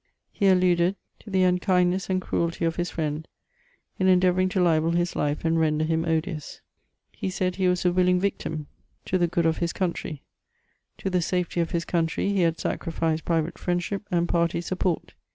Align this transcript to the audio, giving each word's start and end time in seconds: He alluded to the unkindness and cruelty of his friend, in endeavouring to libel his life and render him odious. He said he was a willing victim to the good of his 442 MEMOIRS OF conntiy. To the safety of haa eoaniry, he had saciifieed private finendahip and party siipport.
He 0.31 0.47
alluded 0.47 0.95
to 1.19 1.29
the 1.29 1.43
unkindness 1.43 2.09
and 2.09 2.19
cruelty 2.19 2.65
of 2.65 2.77
his 2.77 2.89
friend, 2.89 3.27
in 3.99 4.07
endeavouring 4.07 4.49
to 4.49 4.59
libel 4.59 4.89
his 4.89 5.15
life 5.15 5.45
and 5.45 5.59
render 5.59 5.85
him 5.85 6.05
odious. 6.05 6.59
He 7.11 7.29
said 7.29 7.57
he 7.57 7.67
was 7.67 7.85
a 7.85 7.91
willing 7.93 8.19
victim 8.19 8.65
to 9.05 9.19
the 9.19 9.27
good 9.27 9.45
of 9.45 9.59
his 9.59 9.71
442 9.73 10.07
MEMOIRS 10.17 10.19
OF 10.23 11.03
conntiy. 11.03 11.03
To 11.03 11.09
the 11.11 11.21
safety 11.21 11.59
of 11.59 11.69
haa 11.69 11.77
eoaniry, 11.77 12.27
he 12.31 12.41
had 12.41 12.57
saciifieed 12.57 13.25
private 13.25 13.53
finendahip 13.57 14.01
and 14.09 14.27
party 14.27 14.59
siipport. 14.59 15.09